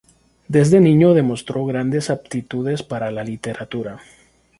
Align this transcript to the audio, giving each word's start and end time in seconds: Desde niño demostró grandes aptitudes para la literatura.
Desde 0.47 0.79
niño 0.79 1.13
demostró 1.13 1.63
grandes 1.63 2.09
aptitudes 2.09 2.81
para 2.81 3.11
la 3.11 3.23
literatura. 3.23 3.99